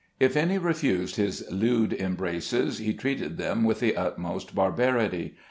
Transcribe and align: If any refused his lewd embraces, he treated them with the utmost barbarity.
If 0.19 0.35
any 0.35 0.57
refused 0.57 1.17
his 1.17 1.45
lewd 1.51 1.93
embraces, 1.93 2.79
he 2.79 2.91
treated 2.91 3.37
them 3.37 3.63
with 3.63 3.79
the 3.81 3.95
utmost 3.95 4.55
barbarity. 4.55 5.35